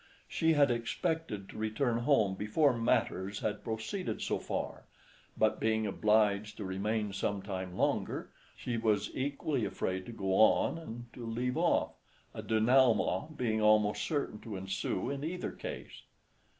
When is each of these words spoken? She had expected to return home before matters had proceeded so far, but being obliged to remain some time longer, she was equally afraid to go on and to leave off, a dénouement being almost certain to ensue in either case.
She 0.27 0.53
had 0.53 0.71
expected 0.71 1.47
to 1.49 1.59
return 1.59 1.99
home 1.99 2.33
before 2.33 2.75
matters 2.75 3.41
had 3.41 3.63
proceeded 3.63 4.19
so 4.19 4.39
far, 4.39 4.85
but 5.37 5.59
being 5.59 5.85
obliged 5.85 6.57
to 6.57 6.65
remain 6.65 7.13
some 7.13 7.43
time 7.43 7.77
longer, 7.77 8.31
she 8.57 8.77
was 8.77 9.11
equally 9.15 9.63
afraid 9.63 10.07
to 10.07 10.11
go 10.11 10.33
on 10.37 10.79
and 10.79 11.13
to 11.13 11.23
leave 11.23 11.55
off, 11.55 11.91
a 12.33 12.41
dénouement 12.41 13.37
being 13.37 13.61
almost 13.61 14.01
certain 14.03 14.39
to 14.41 14.55
ensue 14.55 15.11
in 15.11 15.23
either 15.23 15.51
case. 15.51 16.01